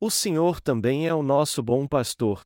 [0.00, 2.42] O Senhor também é o nosso bom pastor.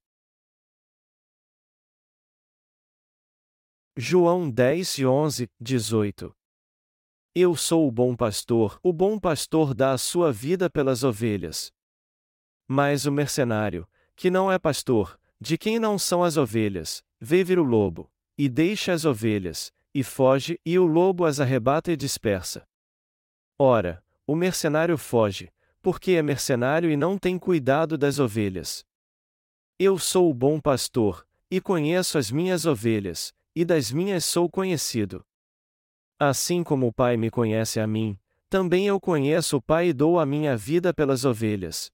[3.94, 6.34] João 10 e 11, 18
[7.34, 11.70] Eu sou o bom pastor, o bom pastor dá a sua vida pelas ovelhas.
[12.66, 17.58] Mas o mercenário, que não é pastor, de quem não são as ovelhas, vê vir
[17.58, 22.66] o lobo, e deixa as ovelhas, e foge, e o lobo as arrebata e dispersa.
[23.58, 28.84] Ora, o mercenário foge, porque é mercenário e não tem cuidado das ovelhas.
[29.78, 35.26] Eu sou o bom pastor, e conheço as minhas ovelhas, e das minhas sou conhecido.
[36.18, 38.16] Assim como o Pai me conhece a mim,
[38.48, 41.90] também eu conheço o Pai e dou a minha vida pelas ovelhas.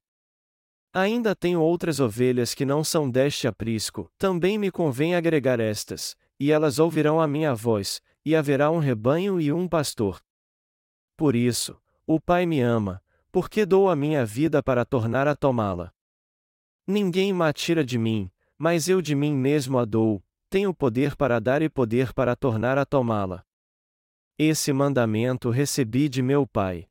[0.92, 6.52] Ainda tenho outras ovelhas que não são deste aprisco, também me convém agregar estas, e
[6.52, 10.20] elas ouvirão a minha voz, e haverá um rebanho e um pastor.
[11.16, 15.92] Por isso, o Pai me ama, porque dou a minha vida para tornar a tomá-la.
[16.86, 21.38] Ninguém me tira de mim, mas eu de mim mesmo a dou, tenho poder para
[21.38, 23.44] dar e poder para tornar a tomá-la.
[24.38, 26.88] Esse mandamento recebi de meu Pai.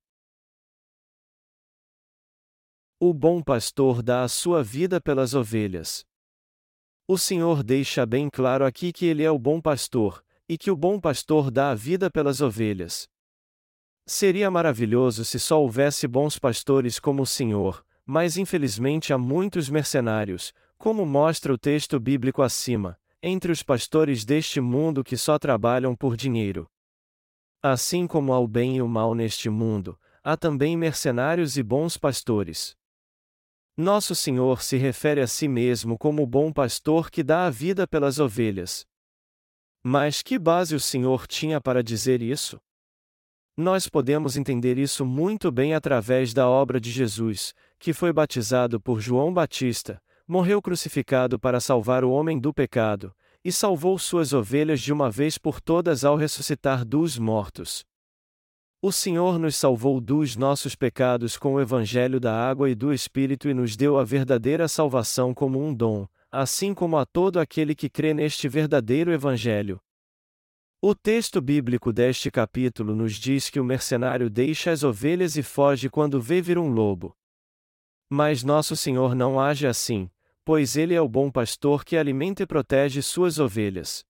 [2.99, 6.05] O bom pastor dá a sua vida pelas ovelhas.
[7.07, 10.75] O Senhor deixa bem claro aqui que ele é o bom pastor, e que o
[10.75, 13.09] bom pastor dá a vida pelas ovelhas.
[14.09, 20.53] Seria maravilhoso se só houvesse bons pastores como o Senhor, mas infelizmente há muitos mercenários,
[20.77, 26.15] como mostra o texto bíblico acima, entre os pastores deste mundo que só trabalham por
[26.15, 26.71] dinheiro.
[27.61, 31.97] Assim como há o bem e o mal neste mundo, há também mercenários e bons
[31.97, 32.77] pastores.
[33.75, 37.85] Nosso Senhor se refere a si mesmo como o bom pastor que dá a vida
[37.85, 38.87] pelas ovelhas.
[39.83, 42.57] Mas que base o Senhor tinha para dizer isso?
[43.59, 48.99] Nós podemos entender isso muito bem através da obra de Jesus, que foi batizado por
[48.99, 53.11] João Batista, morreu crucificado para salvar o homem do pecado,
[53.43, 57.83] e salvou suas ovelhas de uma vez por todas ao ressuscitar dos mortos.
[58.79, 63.49] O Senhor nos salvou dos nossos pecados com o Evangelho da água e do Espírito
[63.49, 67.89] e nos deu a verdadeira salvação como um dom, assim como a todo aquele que
[67.89, 69.81] crê neste verdadeiro Evangelho,
[70.79, 75.89] o texto bíblico deste capítulo nos diz que o mercenário deixa as ovelhas e foge
[75.89, 77.17] quando vê vir um lobo.
[78.07, 80.07] Mas nosso Senhor não age assim,
[80.45, 84.05] pois ele é o bom pastor que alimenta e protege suas ovelhas.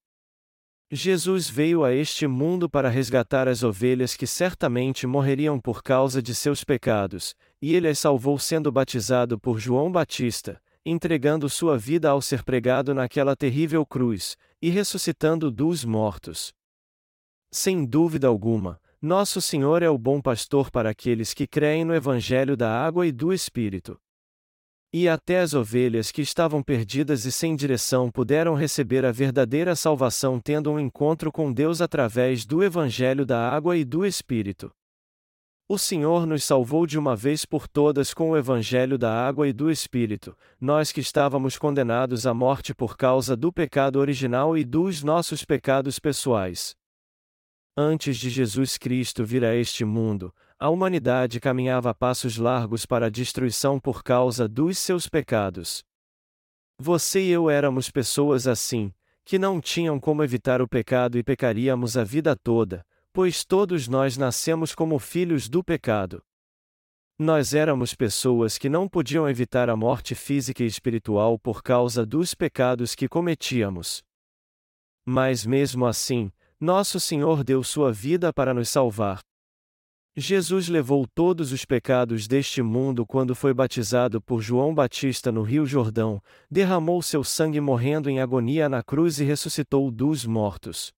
[0.91, 6.35] Jesus veio a este mundo para resgatar as ovelhas que certamente morreriam por causa de
[6.35, 12.21] seus pecados, e ele as salvou sendo batizado por João Batista, entregando sua vida ao
[12.21, 16.56] ser pregado naquela terrível cruz, e ressuscitando dos mortos.
[17.51, 22.57] Sem dúvida alguma, nosso Senhor é o bom pastor para aqueles que creem no Evangelho
[22.57, 23.97] da água e do Espírito.
[24.91, 30.39] E até as ovelhas que estavam perdidas e sem direção puderam receber a verdadeira salvação
[30.39, 34.71] tendo um encontro com Deus através do Evangelho da água e do Espírito.
[35.69, 39.53] O Senhor nos salvou de uma vez por todas com o Evangelho da água e
[39.53, 45.03] do Espírito, nós que estávamos condenados à morte por causa do pecado original e dos
[45.03, 46.73] nossos pecados pessoais.
[47.79, 53.05] Antes de Jesus Cristo vir a este mundo, a humanidade caminhava a passos largos para
[53.05, 55.85] a destruição por causa dos seus pecados.
[56.79, 58.91] Você e eu éramos pessoas assim,
[59.23, 62.83] que não tinham como evitar o pecado e pecaríamos a vida toda,
[63.13, 66.23] pois todos nós nascemos como filhos do pecado.
[67.15, 72.33] Nós éramos pessoas que não podiam evitar a morte física e espiritual por causa dos
[72.33, 74.03] pecados que cometíamos.
[75.05, 79.21] Mas mesmo assim, nosso Senhor deu sua vida para nos salvar.
[80.15, 85.63] Jesus levou todos os pecados deste mundo quando foi batizado por João Batista no Rio
[85.63, 86.19] Jordão,
[86.49, 90.91] derramou seu sangue morrendo em agonia na cruz e ressuscitou dos mortos.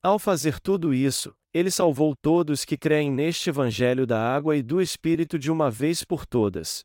[0.00, 4.80] Ao fazer tudo isso, ele salvou todos que creem neste Evangelho da água e do
[4.80, 6.84] Espírito de uma vez por todas.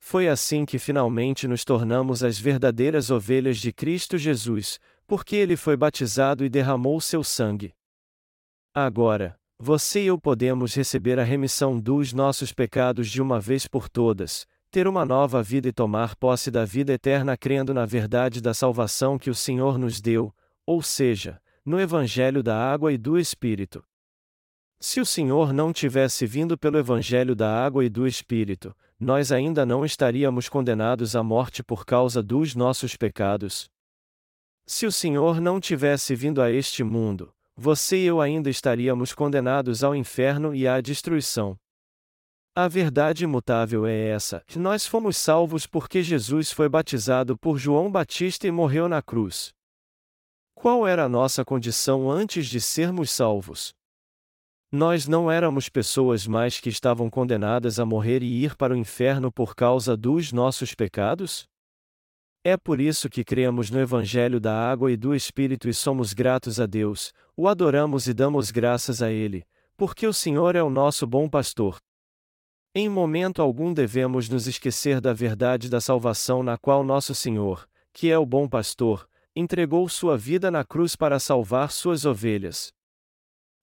[0.00, 4.80] Foi assim que finalmente nos tornamos as verdadeiras ovelhas de Cristo Jesus,
[5.10, 7.74] porque ele foi batizado e derramou seu sangue.
[8.72, 13.88] Agora, você e eu podemos receber a remissão dos nossos pecados de uma vez por
[13.88, 18.54] todas, ter uma nova vida e tomar posse da vida eterna crendo na verdade da
[18.54, 20.32] salvação que o Senhor nos deu,
[20.64, 23.82] ou seja, no Evangelho da água e do Espírito.
[24.78, 29.66] Se o Senhor não tivesse vindo pelo Evangelho da água e do Espírito, nós ainda
[29.66, 33.68] não estaríamos condenados à morte por causa dos nossos pecados,
[34.70, 39.82] se o Senhor não tivesse vindo a este mundo, você e eu ainda estaríamos condenados
[39.82, 41.58] ao inferno e à destruição.
[42.54, 48.46] A verdade imutável é essa: nós fomos salvos porque Jesus foi batizado por João Batista
[48.46, 49.52] e morreu na cruz.
[50.54, 53.74] Qual era a nossa condição antes de sermos salvos?
[54.70, 59.32] Nós não éramos pessoas mais que estavam condenadas a morrer e ir para o inferno
[59.32, 61.49] por causa dos nossos pecados?
[62.42, 66.58] É por isso que cremos no Evangelho da Água e do Espírito e somos gratos
[66.58, 69.44] a Deus, o adoramos e damos graças a Ele,
[69.76, 71.78] porque o Senhor é o nosso bom pastor.
[72.74, 78.10] Em momento algum devemos nos esquecer da verdade da salvação na qual nosso Senhor, que
[78.10, 79.06] é o bom pastor,
[79.36, 82.72] entregou sua vida na cruz para salvar suas ovelhas.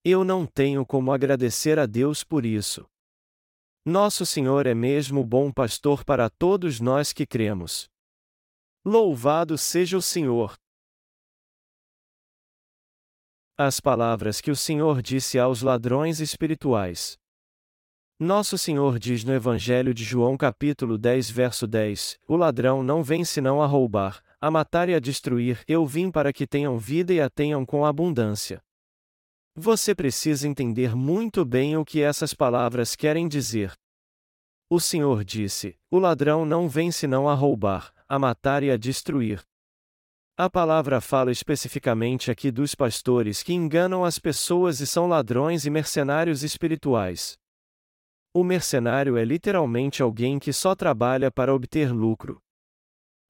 [0.05, 2.85] Eu não tenho como agradecer a Deus por isso.
[3.83, 7.89] Nosso Senhor é mesmo bom pastor para todos nós que cremos.
[8.89, 10.55] Louvado seja o Senhor!
[13.57, 17.17] As palavras que o Senhor disse aos ladrões espirituais.
[18.17, 23.25] Nosso Senhor diz no Evangelho de João capítulo 10 verso 10, O ladrão não vem
[23.25, 27.19] senão a roubar, a matar e a destruir, eu vim para que tenham vida e
[27.19, 28.63] a tenham com abundância.
[29.53, 33.73] Você precisa entender muito bem o que essas palavras querem dizer.
[34.69, 39.41] O Senhor disse: O ladrão não vem senão a roubar, a matar e a destruir.
[40.37, 45.69] A palavra fala especificamente aqui dos pastores que enganam as pessoas e são ladrões e
[45.69, 47.37] mercenários espirituais.
[48.33, 52.39] O mercenário é literalmente alguém que só trabalha para obter lucro.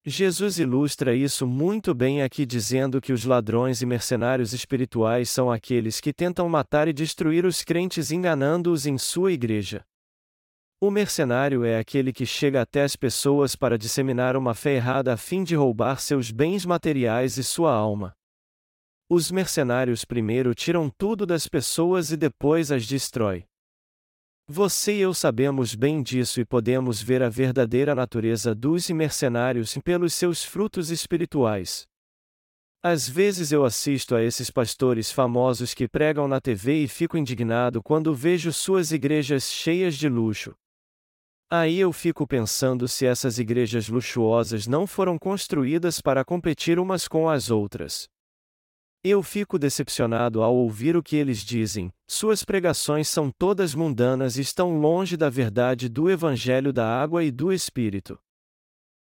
[0.05, 5.99] Jesus ilustra isso muito bem aqui dizendo que os ladrões e mercenários espirituais são aqueles
[5.99, 9.85] que tentam matar e destruir os crentes enganando-os em sua igreja.
[10.79, 15.17] O mercenário é aquele que chega até as pessoas para disseminar uma fé errada a
[15.17, 18.13] fim de roubar seus bens materiais e sua alma.
[19.09, 23.45] Os mercenários primeiro tiram tudo das pessoas e depois as destrói.
[24.47, 30.13] Você e eu sabemos bem disso e podemos ver a verdadeira natureza dos mercenários pelos
[30.13, 31.87] seus frutos espirituais.
[32.83, 37.81] Às vezes eu assisto a esses pastores famosos que pregam na TV e fico indignado
[37.81, 40.55] quando vejo suas igrejas cheias de luxo.
[41.49, 47.29] Aí eu fico pensando se essas igrejas luxuosas não foram construídas para competir umas com
[47.29, 48.09] as outras.
[49.01, 54.41] Eu fico decepcionado ao ouvir o que eles dizem, suas pregações são todas mundanas e
[54.41, 58.19] estão longe da verdade do Evangelho da Água e do Espírito.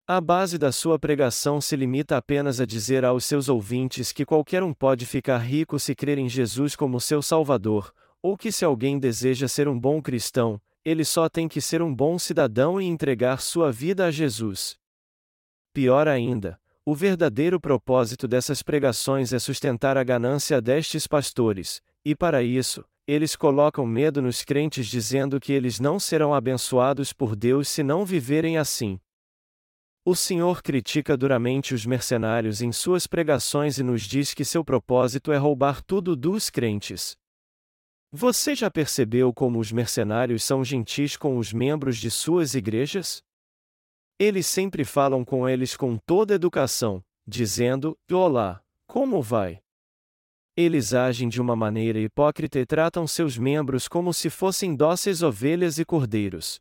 [0.08, 4.64] A base da sua pregação se limita apenas a dizer aos seus ouvintes que qualquer
[4.64, 8.98] um pode ficar rico se crer em Jesus como seu Salvador, ou que se alguém
[8.98, 13.42] deseja ser um bom cristão, ele só tem que ser um bom cidadão e entregar
[13.42, 14.78] sua vida a Jesus.
[15.74, 22.42] Pior ainda, o verdadeiro propósito dessas pregações é sustentar a ganância destes pastores, e para
[22.42, 27.84] isso, eles colocam medo nos crentes dizendo que eles não serão abençoados por Deus se
[27.84, 29.00] não viverem assim.
[30.04, 35.32] O Senhor critica duramente os mercenários em suas pregações e nos diz que seu propósito
[35.32, 37.16] é roubar tudo dos crentes.
[38.14, 43.24] Você já percebeu como os mercenários são gentis com os membros de suas igrejas?
[44.20, 49.62] Eles sempre falam com eles com toda educação, dizendo: Olá, como vai?
[50.58, 55.80] Eles agem de uma maneira hipócrita e tratam seus membros como se fossem dóceis ovelhas
[55.80, 56.60] e cordeiros.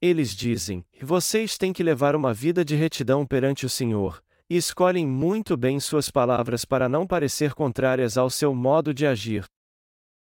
[0.00, 5.06] Eles dizem: Vocês têm que levar uma vida de retidão perante o Senhor, e escolhem
[5.06, 9.44] muito bem suas palavras para não parecer contrárias ao seu modo de agir.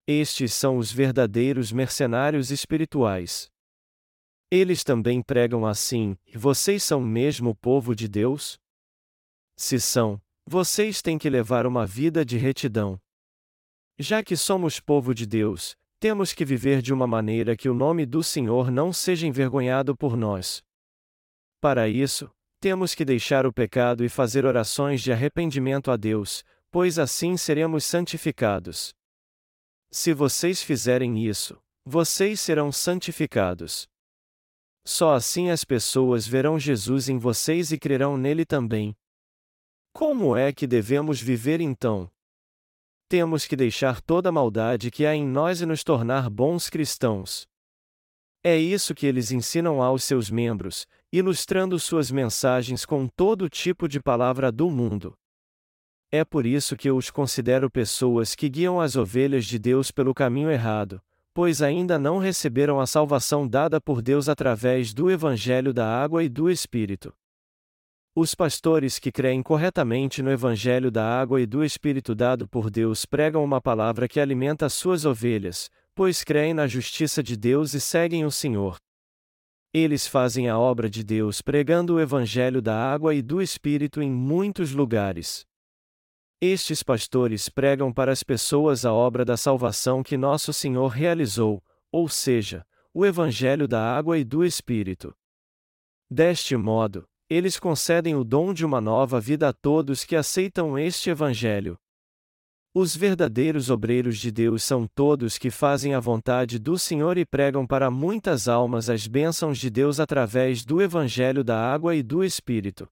[0.07, 3.51] Estes são os verdadeiros mercenários espirituais.
[4.51, 8.59] Eles também pregam assim: vocês são mesmo o povo de Deus?
[9.57, 13.01] Se são, vocês têm que levar uma vida de retidão.
[13.99, 18.05] Já que somos povo de Deus, temos que viver de uma maneira que o nome
[18.05, 20.65] do Senhor não seja envergonhado por nós.
[21.61, 22.29] Para isso,
[22.59, 27.85] temos que deixar o pecado e fazer orações de arrependimento a Deus, pois assim seremos
[27.85, 28.93] santificados.
[29.95, 33.87] Se vocês fizerem isso, vocês serão santificados.
[34.87, 38.97] Só assim as pessoas verão Jesus em vocês e crerão nele também.
[39.93, 42.11] Como é que devemos viver então?
[43.07, 47.47] Temos que deixar toda maldade que há em nós e nos tornar bons cristãos.
[48.43, 54.01] É isso que eles ensinam aos seus membros, ilustrando suas mensagens com todo tipo de
[54.01, 55.15] palavra do mundo.
[56.15, 60.13] É por isso que eu os considero pessoas que guiam as ovelhas de Deus pelo
[60.13, 61.01] caminho errado,
[61.33, 66.29] pois ainda não receberam a salvação dada por Deus através do Evangelho da Água e
[66.29, 67.15] do Espírito.
[68.15, 73.07] Os pastores que creem corretamente no Evangelho da Água e do Espírito dado por Deus
[73.07, 78.27] pregam uma palavra que alimenta suas ovelhas, pois creem na justiça de Deus e seguem
[78.27, 78.77] o Senhor.
[79.73, 84.11] Eles fazem a obra de Deus pregando o Evangelho da água e do Espírito em
[84.11, 85.51] muitos lugares.
[86.45, 92.09] Estes pastores pregam para as pessoas a obra da salvação que nosso Senhor realizou, ou
[92.09, 95.15] seja, o Evangelho da água e do Espírito.
[96.11, 101.11] Deste modo, eles concedem o dom de uma nova vida a todos que aceitam este
[101.11, 101.79] Evangelho.
[102.75, 107.65] Os verdadeiros obreiros de Deus são todos que fazem a vontade do Senhor e pregam
[107.65, 112.89] para muitas almas as bênçãos de Deus através do Evangelho da água e do Espírito.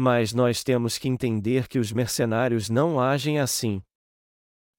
[0.00, 3.82] Mas nós temos que entender que os mercenários não agem assim.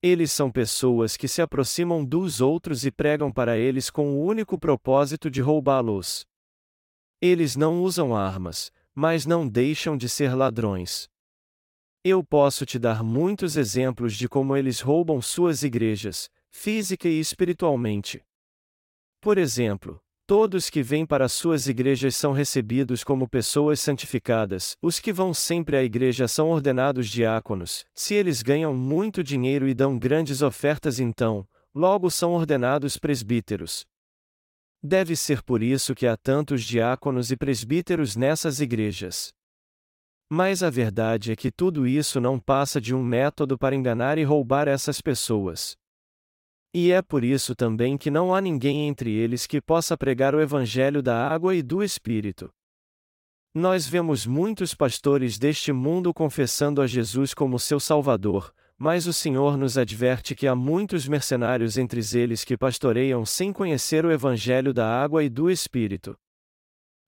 [0.02, 4.58] Eles são pessoas que se aproximam dos outros e pregam para eles com o único
[4.58, 6.26] propósito de roubá-los.
[7.22, 11.10] Eles não usam armas, mas não deixam de ser ladrões.
[12.02, 18.24] Eu posso te dar muitos exemplos de como eles roubam suas igrejas, física e espiritualmente.
[19.20, 25.12] Por exemplo, todos que vêm para suas igrejas são recebidos como pessoas santificadas, os que
[25.12, 30.44] vão sempre à igreja são ordenados diáconos, se eles ganham muito dinheiro e dão grandes
[30.44, 33.88] ofertas, então, logo são ordenados presbíteros.
[34.84, 39.34] Deve ser por isso que há tantos diáconos e presbíteros nessas igrejas.
[40.30, 44.24] Mas a verdade é que tudo isso não passa de um método para enganar e
[44.24, 45.76] roubar essas pessoas.
[46.74, 50.42] E é por isso também que não há ninguém entre eles que possa pregar o
[50.42, 52.52] Evangelho da água e do Espírito.
[53.54, 59.58] Nós vemos muitos pastores deste mundo confessando a Jesus como seu Salvador, mas o Senhor
[59.58, 64.88] nos adverte que há muitos mercenários entre eles que pastoreiam sem conhecer o Evangelho da
[64.88, 66.16] água e do Espírito.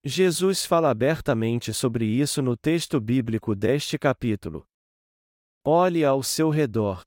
[0.04, 4.66] Jesus fala abertamente sobre isso no texto bíblico deste capítulo.
[5.64, 7.04] Olhe ao seu redor.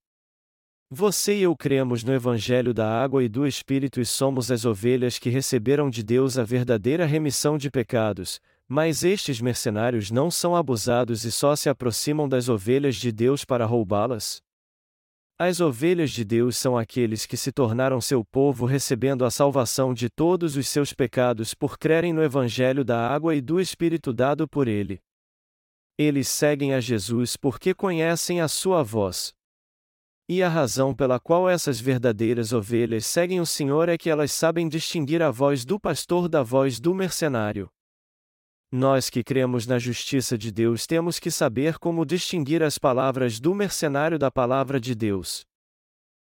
[0.90, 5.18] Você e eu cremos no Evangelho da água e do Espírito e somos as ovelhas
[5.18, 8.38] que receberam de Deus a verdadeira remissão de pecados,
[8.68, 13.66] mas estes mercenários não são abusados e só se aproximam das ovelhas de Deus para
[13.66, 14.42] roubá-las?
[15.36, 20.08] As ovelhas de Deus são aqueles que se tornaram seu povo recebendo a salvação de
[20.08, 24.68] todos os seus pecados por crerem no Evangelho da água e do Espírito dado por
[24.68, 25.00] ele.
[25.98, 29.34] Eles seguem a Jesus porque conhecem a sua voz.
[30.26, 34.66] E a razão pela qual essas verdadeiras ovelhas seguem o Senhor é que elas sabem
[34.68, 37.68] distinguir a voz do pastor da voz do mercenário.
[38.72, 43.54] Nós que cremos na justiça de Deus temos que saber como distinguir as palavras do
[43.54, 45.44] mercenário da palavra de Deus.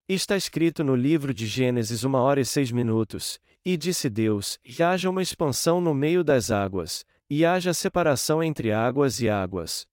[0.08, 4.82] Está escrito no livro de Gênesis uma hora e seis minutos, e disse Deus: e
[4.82, 9.86] haja uma expansão no meio das águas, e haja separação entre águas e águas.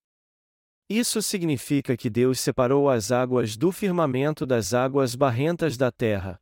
[0.88, 6.40] Isso significa que Deus separou as águas do firmamento das águas barrentas da terra.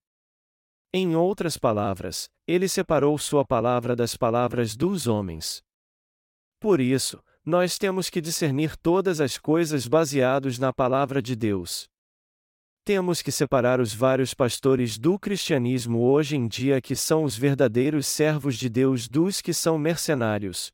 [0.92, 5.62] Em outras palavras, ele separou sua palavra das palavras dos homens.
[6.60, 11.88] Por isso, nós temos que discernir todas as coisas baseados na palavra de Deus.
[12.84, 18.06] Temos que separar os vários pastores do cristianismo hoje em dia que são os verdadeiros
[18.06, 20.72] servos de Deus dos que são mercenários.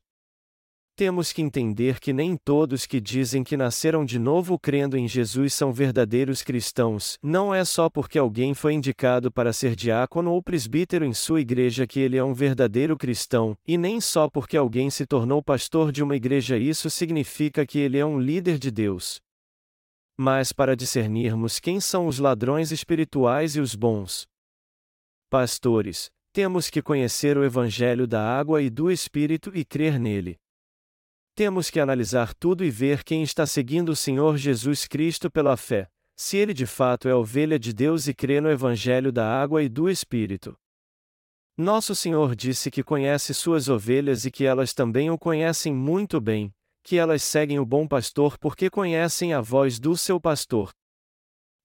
[0.95, 5.51] Temos que entender que nem todos que dizem que nasceram de novo crendo em Jesus
[5.51, 11.03] são verdadeiros cristãos, não é só porque alguém foi indicado para ser diácono ou presbítero
[11.03, 15.03] em sua igreja que ele é um verdadeiro cristão, e nem só porque alguém se
[15.07, 19.19] tornou pastor de uma igreja isso significa que ele é um líder de Deus.
[20.15, 24.27] Mas para discernirmos quem são os ladrões espirituais e os bons
[25.27, 30.42] pastores, temos que conhecer o Evangelho da água e do Espírito e crer nele.
[31.35, 35.89] Temos que analisar tudo e ver quem está seguindo o Senhor Jesus Cristo pela fé,
[36.15, 39.67] se ele de fato é ovelha de Deus e crê no Evangelho da água e
[39.67, 40.55] do Espírito.
[41.57, 46.53] Nosso Senhor disse que conhece suas ovelhas e que elas também o conhecem muito bem,
[46.83, 50.71] que elas seguem o bom pastor porque conhecem a voz do seu pastor.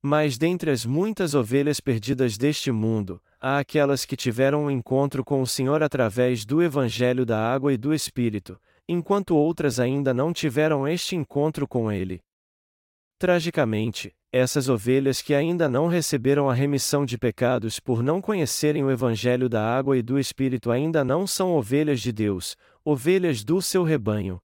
[0.02, 5.42] Mas dentre as muitas ovelhas perdidas deste mundo, há aquelas que tiveram um encontro com
[5.42, 10.88] o Senhor através do Evangelho da água e do Espírito, enquanto outras ainda não tiveram
[10.88, 12.20] este encontro com ele.
[13.18, 18.90] Tragicamente, essas ovelhas que ainda não receberam a remissão de pecados por não conhecerem o
[18.90, 23.82] Evangelho da água e do Espírito ainda não são ovelhas de Deus, ovelhas do seu
[23.82, 24.38] rebanho.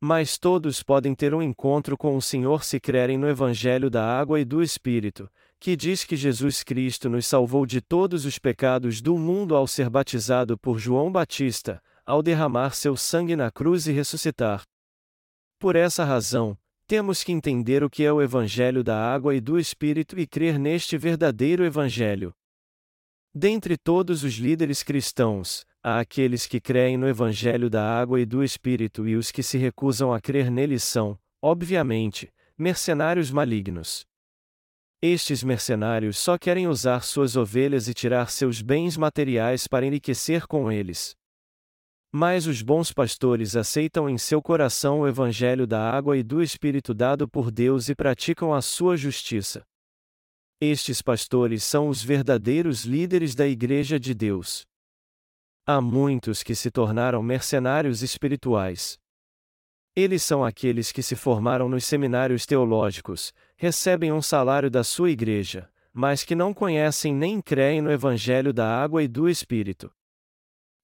[0.00, 4.40] Mas todos podem ter um encontro com o Senhor se crerem no Evangelho da água
[4.40, 5.30] e do Espírito,
[5.60, 9.88] que diz que Jesus Cristo nos salvou de todos os pecados do mundo ao ser
[9.88, 14.64] batizado por João Batista, ao derramar seu sangue na cruz e ressuscitar.
[15.60, 19.56] Por essa razão, temos que entender o que é o Evangelho da água e do
[19.60, 22.34] Espírito e crer neste verdadeiro Evangelho.
[23.32, 28.42] Dentre todos os líderes cristãos, há aqueles que creem no Evangelho da água e do
[28.42, 34.04] Espírito e os que se recusam a crer nele são, obviamente, mercenários malignos.
[35.00, 40.72] Estes mercenários só querem usar suas ovelhas e tirar seus bens materiais para enriquecer com
[40.72, 41.19] eles.
[42.12, 46.92] Mas os bons pastores aceitam em seu coração o Evangelho da água e do Espírito
[46.92, 49.64] dado por Deus e praticam a sua justiça.
[50.60, 54.66] Estes pastores são os verdadeiros líderes da Igreja de Deus.
[55.64, 58.98] Há muitos que se tornaram mercenários espirituais.
[59.94, 65.70] Eles são aqueles que se formaram nos seminários teológicos, recebem um salário da sua igreja,
[65.92, 69.92] mas que não conhecem nem creem no Evangelho da água e do Espírito.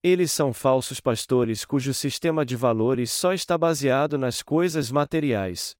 [0.02, 5.74] Eles são falsos pastores cujo sistema de valores só está baseado nas coisas materiais.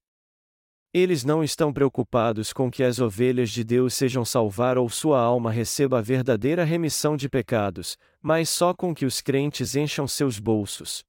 [0.93, 5.51] Eles não estão preocupados com que as ovelhas de Deus sejam salvar ou sua alma
[5.51, 11.03] receba a verdadeira remissão de pecados, mas só com que os crentes encham seus bolsos.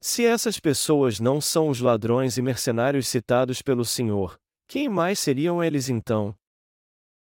[0.00, 5.62] Se essas pessoas não são os ladrões e mercenários citados pelo Senhor, quem mais seriam
[5.62, 6.34] eles então?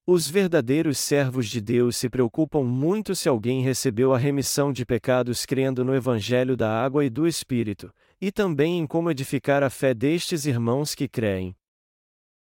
[0.07, 5.47] Os verdadeiros servos de Deus se preocupam muito se alguém recebeu a remissão de pecados
[5.47, 9.95] crendo no Evangelho da água e do Espírito, e também em como edificar a fé
[9.95, 11.57] destes irmãos que creem.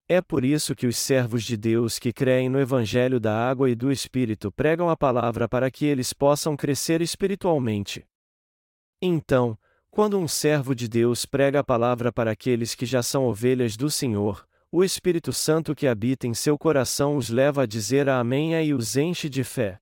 [0.09, 3.75] É por isso que os servos de Deus que creem no Evangelho da água e
[3.75, 8.07] do Espírito pregam a palavra para que eles possam crescer espiritualmente.
[9.03, 9.59] Então,
[9.91, 13.91] quando um servo de Deus prega a palavra para aqueles que já são ovelhas do
[13.91, 18.53] Senhor, o Espírito Santo que habita em seu coração os leva a dizer a Amém
[18.55, 19.81] e os enche de fé.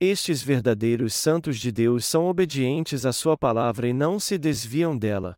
[0.00, 5.36] Estes verdadeiros santos de Deus são obedientes à Sua palavra e não se desviam dela.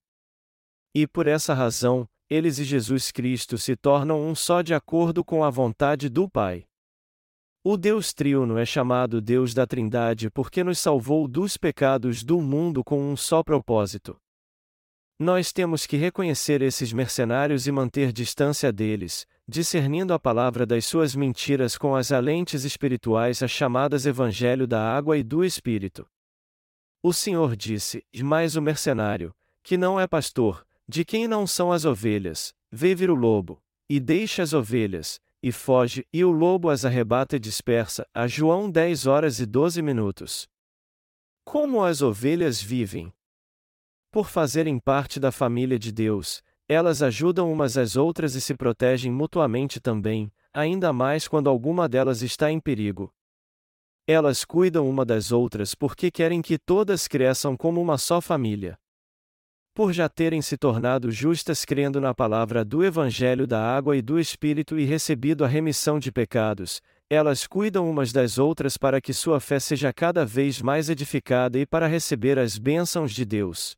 [0.95, 5.43] E por essa razão, eles e Jesus Cristo se tornam um só de acordo com
[5.43, 6.65] a vontade do Pai.
[7.65, 12.85] O Deus Triuno é chamado Deus da Trindade porque nos salvou dos pecados do mundo
[12.85, 14.17] com um só propósito.
[15.19, 21.15] Nós temos que reconhecer esses mercenários e manter distância deles, discernindo a palavra das suas
[21.15, 26.05] mentiras com as lentes espirituais as chamadas Evangelho da Água e do Espírito.
[27.01, 31.85] O Senhor disse: Mais o mercenário, que não é pastor, de quem não são as
[31.85, 36.85] ovelhas, vê vir o lobo, e deixa as ovelhas, e foge, e o lobo as
[36.85, 38.05] arrebata e dispersa.
[38.13, 40.49] A João 10 horas e 12 minutos.
[41.45, 43.13] Como as ovelhas vivem?
[44.15, 49.11] Por fazerem parte da família de Deus, elas ajudam umas às outras e se protegem
[49.11, 53.13] mutuamente também, ainda mais quando alguma delas está em perigo.
[54.07, 58.79] Elas cuidam uma das outras porque querem que todas cresçam como uma só família
[59.75, 64.21] por já terem se tornado justas crendo na palavra do Evangelho da água e do
[64.21, 69.41] Espírito e recebido a remissão de pecados, elas cuidam umas das outras para que sua
[69.41, 73.77] fé seja cada vez mais edificada e para receber as bênçãos de Deus.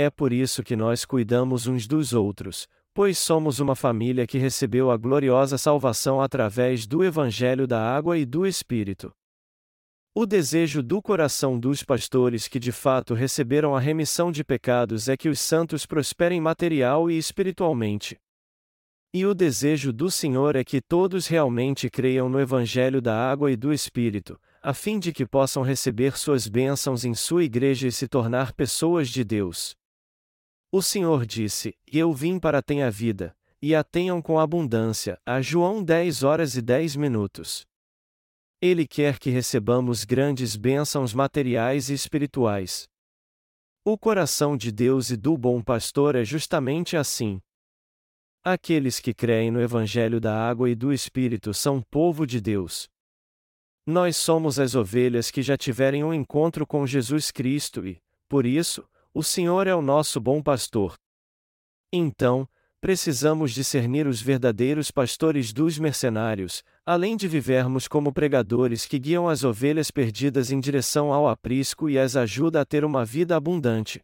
[0.00, 4.92] É por isso que nós cuidamos uns dos outros, pois somos uma família que recebeu
[4.92, 9.12] a gloriosa salvação através do Evangelho da água e do Espírito.
[10.14, 15.16] O desejo do coração dos pastores que de fato receberam a remissão de pecados é
[15.16, 18.16] que os santos prosperem material e espiritualmente.
[19.12, 23.56] E o desejo do Senhor é que todos realmente creiam no Evangelho da água e
[23.56, 28.06] do Espírito, a fim de que possam receber suas bênçãos em sua igreja e se
[28.06, 29.76] tornar pessoas de Deus.
[30.70, 35.18] O Senhor disse: Eu vim para ter a vida, e a tenham com abundância.
[35.24, 37.66] A João 10 horas e 10 minutos.
[38.60, 42.86] Ele quer que recebamos grandes bênçãos materiais e espirituais.
[43.82, 47.40] O coração de Deus e do bom pastor é justamente assim.
[48.44, 52.90] Aqueles que creem no Evangelho da água e do Espírito são povo de Deus.
[53.86, 58.86] Nós somos as ovelhas que já tiverem um encontro com Jesus Cristo e, por isso,
[59.14, 60.94] o Senhor é o nosso bom pastor.
[61.92, 62.48] Então,
[62.80, 69.42] precisamos discernir os verdadeiros pastores dos mercenários, além de vivermos como pregadores que guiam as
[69.42, 74.00] ovelhas perdidas em direção ao aprisco e as ajuda a ter uma vida abundante.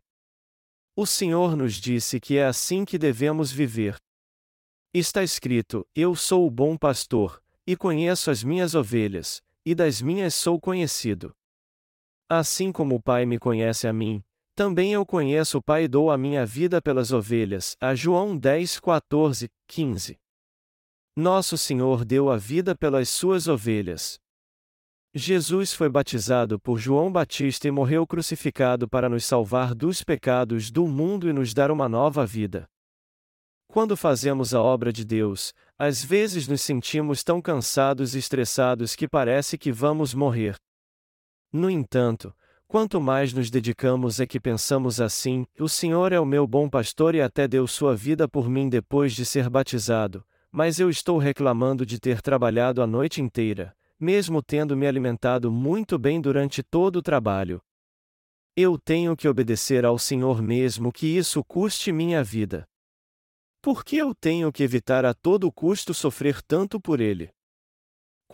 [0.96, 3.96] O Senhor nos disse que é assim que devemos viver.
[4.92, 10.34] Está escrito: Eu sou o bom pastor, e conheço as minhas ovelhas, e das minhas
[10.34, 11.34] sou conhecido.
[12.28, 14.22] Assim como o Pai me conhece a mim,
[14.54, 17.76] também eu conheço o Pai e dou a minha vida pelas ovelhas.
[17.80, 20.16] A João 10, 14, 15.
[21.16, 24.18] Nosso Senhor deu a vida pelas suas ovelhas.
[25.12, 30.88] Jesus foi batizado por João Batista e morreu crucificado para nos salvar dos pecados do
[30.88, 32.68] mundo e nos dar uma nova vida.
[33.68, 39.08] Quando fazemos a obra de Deus, às vezes nos sentimos tão cansados e estressados que
[39.08, 40.56] parece que vamos morrer.
[41.52, 42.34] No entanto,
[42.66, 47.14] quanto mais nos dedicamos é que pensamos assim: o Senhor é o meu bom pastor
[47.14, 51.84] e até deu sua vida por mim depois de ser batizado, mas eu estou reclamando
[51.84, 57.02] de ter trabalhado a noite inteira, mesmo tendo me alimentado muito bem durante todo o
[57.02, 57.60] trabalho.
[58.56, 62.64] Eu tenho que obedecer ao Senhor mesmo que isso custe minha vida.
[63.60, 67.33] Por que eu tenho que evitar a todo custo sofrer tanto por ele?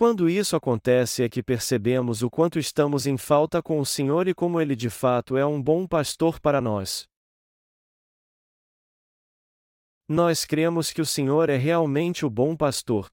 [0.01, 4.33] Quando isso acontece é que percebemos o quanto estamos em falta com o Senhor e
[4.33, 7.07] como ele de fato é um bom pastor para nós.
[10.09, 13.11] Nós cremos que o Senhor é realmente o bom pastor.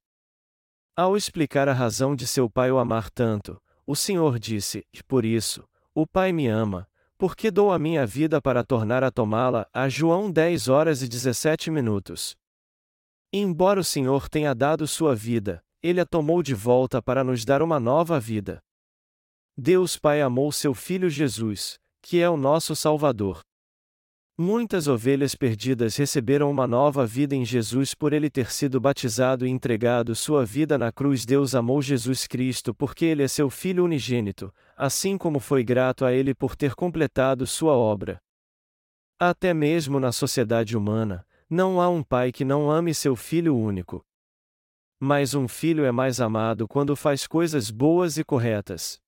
[0.96, 5.68] Ao explicar a razão de seu pai o amar tanto, o Senhor disse: Por isso,
[5.94, 9.68] o Pai me ama, porque dou a minha vida para tornar a tomá-la.
[9.74, 12.38] A João 10 horas e 17 minutos.
[13.34, 17.62] Embora o Senhor tenha dado sua vida, ele a tomou de volta para nos dar
[17.62, 18.60] uma nova vida.
[19.58, 23.42] Deus Pai amou seu Filho Jesus, que é o nosso Salvador.
[24.40, 29.50] Muitas ovelhas perdidas receberam uma nova vida em Jesus por ele ter sido batizado e
[29.50, 31.26] entregado sua vida na cruz.
[31.26, 36.14] Deus amou Jesus Cristo porque ele é seu Filho unigênito, assim como foi grato a
[36.14, 38.20] ele por ter completado sua obra.
[39.20, 44.06] Até mesmo na sociedade humana, não há um pai que não ame seu filho único.
[45.00, 49.00] Mas um filho é mais amado quando faz coisas boas e corretas.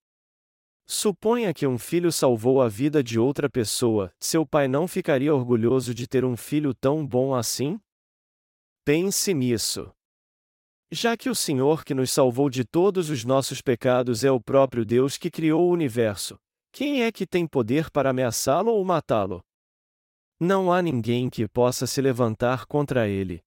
[0.86, 5.94] Suponha que um filho salvou a vida de outra pessoa, seu pai não ficaria orgulhoso
[5.94, 7.80] de ter um filho tão bom assim?
[8.84, 9.92] Pense nisso.
[10.92, 14.84] Já que o Senhor que nos salvou de todos os nossos pecados é o próprio
[14.84, 16.40] Deus que criou o universo,
[16.72, 19.44] quem é que tem poder para ameaçá-lo ou matá-lo?
[20.40, 23.44] Não há ninguém que possa se levantar contra ele.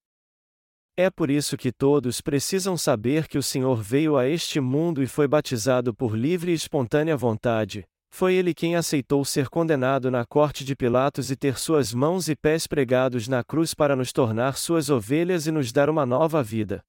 [0.94, 5.06] É por isso que todos precisam saber que o Senhor veio a este mundo e
[5.06, 7.86] foi batizado por livre e espontânea vontade.
[8.10, 12.36] Foi ele quem aceitou ser condenado na corte de Pilatos e ter suas mãos e
[12.36, 16.84] pés pregados na cruz para nos tornar suas ovelhas e nos dar uma nova vida.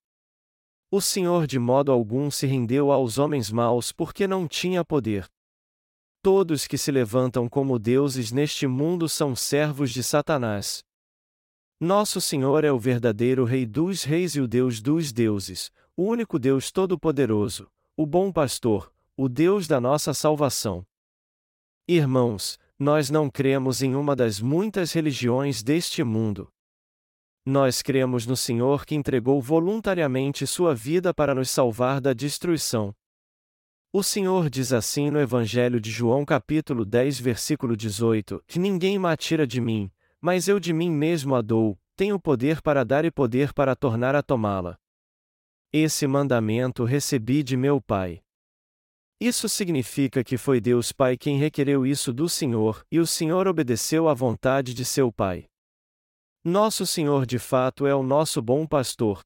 [0.90, 5.26] O Senhor de modo algum se rendeu aos homens maus porque não tinha poder.
[6.22, 10.84] Todos que se levantam como deuses neste mundo são servos de Satanás.
[11.80, 16.38] Nosso Senhor é o verdadeiro Rei dos Reis e o Deus dos deuses, o único
[16.38, 20.86] Deus Todo-Poderoso, o bom pastor, o Deus da nossa salvação.
[21.86, 26.48] Irmãos, nós não cremos em uma das muitas religiões deste mundo.
[27.44, 32.94] Nós cremos no Senhor que entregou voluntariamente sua vida para nos salvar da destruição.
[33.92, 39.08] O Senhor diz assim no Evangelho de João capítulo 10 versículo 18, que ninguém me
[39.08, 39.90] atira de mim,
[40.24, 44.14] mas eu de mim mesmo a dou, tenho poder para dar e poder para tornar
[44.14, 44.74] a tomá-la.
[45.70, 48.22] Esse mandamento recebi de meu Pai.
[49.20, 54.08] Isso significa que foi Deus Pai quem requereu isso do Senhor, e o Senhor obedeceu
[54.08, 55.44] à vontade de seu Pai.
[56.42, 59.20] Nosso Senhor de fato é o nosso bom pastor.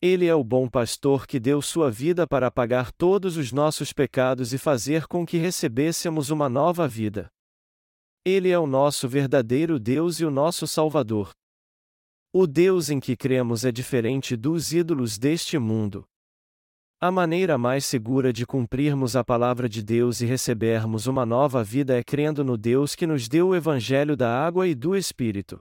[0.00, 4.54] Ele é o bom pastor que deu sua vida para apagar todos os nossos pecados
[4.54, 7.30] e fazer com que recebêssemos uma nova vida.
[8.24, 11.32] Ele é o nosso verdadeiro Deus e o nosso Salvador.
[12.32, 16.04] O Deus em que cremos é diferente dos ídolos deste mundo.
[17.00, 21.96] A maneira mais segura de cumprirmos a palavra de Deus e recebermos uma nova vida
[21.96, 25.60] é crendo no Deus que nos deu o Evangelho da água e do Espírito.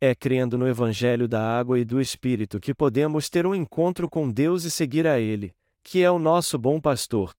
[0.00, 4.30] É crendo no Evangelho da água e do Espírito que podemos ter um encontro com
[4.30, 5.52] Deus e seguir a Ele,
[5.84, 7.32] que é o nosso bom pastor.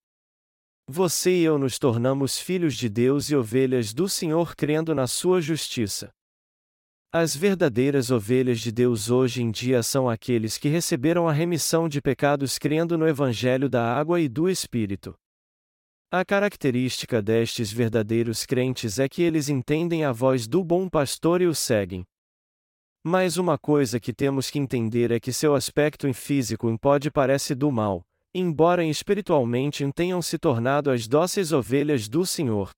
[0.87, 5.39] Você e eu nos tornamos filhos de Deus e ovelhas do Senhor crendo na sua
[5.39, 6.11] justiça.
[7.13, 12.01] As verdadeiras ovelhas de Deus hoje em dia são aqueles que receberam a remissão de
[12.01, 15.13] pecados crendo no Evangelho da água e do Espírito.
[16.09, 21.47] A característica destes verdadeiros crentes é que eles entendem a voz do bom pastor e
[21.47, 22.05] o seguem.
[23.03, 27.71] Mas uma coisa que temos que entender é que seu aspecto físico pode parecer do
[27.71, 32.71] mal, embora espiritualmente tenham se tornado as dóceis ovelhas do Senhor.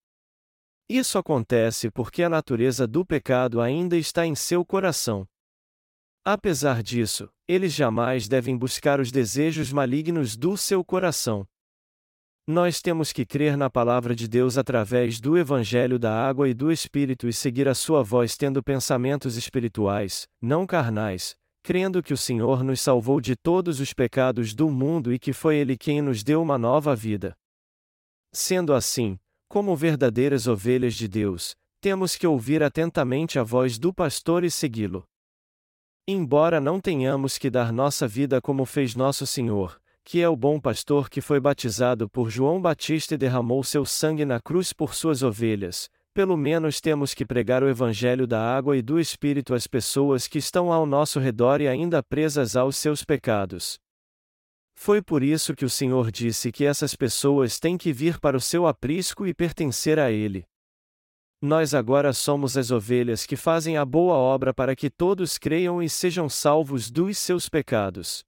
[0.89, 5.25] Isso acontece porque a natureza do pecado ainda está em seu coração.
[6.25, 11.45] Apesar disso, eles jamais devem buscar os desejos malignos do seu coração.
[12.47, 16.71] Nós temos que crer na palavra de Deus através do Evangelho da Água e do
[16.71, 22.62] Espírito e seguir a sua voz tendo pensamentos espirituais, não carnais, crendo que o Senhor
[22.62, 26.41] nos salvou de todos os pecados do mundo e que foi Ele quem nos deu
[26.41, 27.34] uma nova vida.
[28.34, 34.43] Sendo assim, como verdadeiras ovelhas de Deus, temos que ouvir atentamente a voz do pastor
[34.43, 35.06] e segui-lo.
[36.06, 40.60] Embora não tenhamos que dar nossa vida como fez nosso Senhor, que é o bom
[40.60, 45.23] pastor que foi batizado por João Batista e derramou seu sangue na cruz por suas
[45.23, 50.28] ovelhas, pelo menos temos que pregar o Evangelho da água e do Espírito às pessoas
[50.28, 53.80] que estão ao nosso redor e ainda presas aos seus pecados.
[54.76, 58.41] Foi por isso que o Senhor disse que essas pessoas têm que vir para o
[58.41, 60.45] seu aprisco e pertencer a Ele.
[61.41, 65.89] Nós agora somos as ovelhas que fazem a boa obra para que todos creiam e
[65.89, 68.23] sejam salvos dos seus pecados.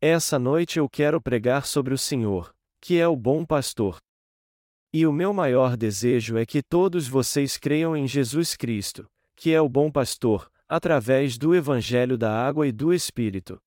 [0.00, 3.98] Essa noite eu quero pregar sobre o Senhor, que é o bom pastor.
[4.92, 9.60] E o meu maior desejo é que todos vocês creiam em Jesus Cristo, que é
[9.60, 13.60] o bom pastor, através do Evangelho da Água e do Espírito.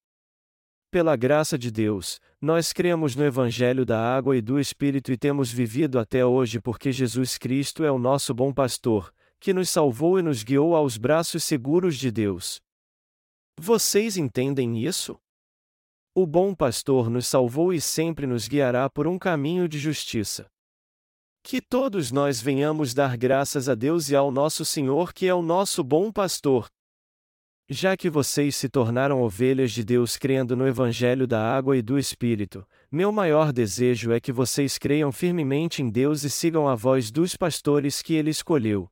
[0.90, 5.52] Pela graça de Deus, nós cremos no Evangelho da Água e do Espírito e temos
[5.52, 10.24] vivido até hoje porque Jesus Cristo é o nosso bom pastor, que nos salvou e
[10.24, 12.60] nos guiou aos braços seguros de Deus.
[13.60, 15.20] Vocês entendem isso?
[16.16, 20.50] O bom pastor nos salvou e sempre nos guiará por um caminho de justiça.
[21.44, 25.42] Que todos nós venhamos dar graças a Deus e ao nosso Senhor, que é o
[25.42, 26.68] nosso bom pastor.
[27.70, 31.98] Já que vocês se tornaram ovelhas de Deus crendo no Evangelho da Água e do
[31.98, 37.10] Espírito, meu maior desejo é que vocês creiam firmemente em Deus e sigam a voz
[37.10, 38.90] dos pastores que Ele escolheu.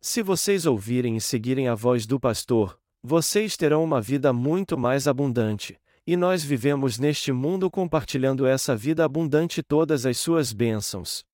[0.00, 5.06] Se vocês ouvirem e seguirem a voz do pastor, vocês terão uma vida muito mais
[5.06, 11.24] abundante e nós vivemos neste mundo compartilhando essa vida abundante todas as suas bênçãos.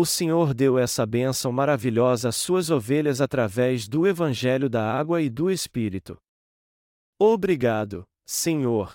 [0.00, 5.28] O Senhor deu essa bênção maravilhosa às suas ovelhas através do Evangelho da Água e
[5.28, 6.16] do Espírito.
[7.20, 8.92] Obrigado, Senhor.